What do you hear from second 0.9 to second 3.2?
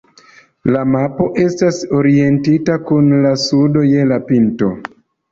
mapo estas orientita kun